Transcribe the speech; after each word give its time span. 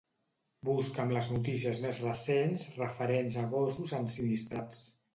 Busca'm 0.69 1.13
les 1.17 1.27
notícies 1.33 1.83
més 1.85 2.01
recents 2.05 2.67
referents 2.83 3.41
a 3.45 3.47
gossos 3.57 3.99
ensinistrats. 4.03 4.87